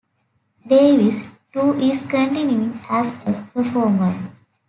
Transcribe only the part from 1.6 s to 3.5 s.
is continuing as a